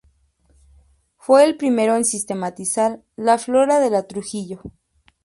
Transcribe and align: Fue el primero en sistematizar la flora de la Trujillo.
Fue 1.17 1.43
el 1.43 1.57
primero 1.57 1.95
en 1.95 2.05
sistematizar 2.05 3.03
la 3.15 3.37
flora 3.37 3.79
de 3.79 3.91
la 3.91 4.07
Trujillo. 4.07 4.63